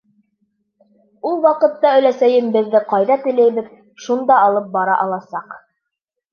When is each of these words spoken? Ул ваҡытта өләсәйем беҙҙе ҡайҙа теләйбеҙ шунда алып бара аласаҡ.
Ул 1.31 1.37
ваҡытта 1.43 1.91
өләсәйем 1.99 2.49
беҙҙе 2.57 2.83
ҡайҙа 2.95 3.19
теләйбеҙ 3.29 3.71
шунда 4.07 4.41
алып 4.49 4.75
бара 4.81 5.01
аласаҡ. 5.07 5.59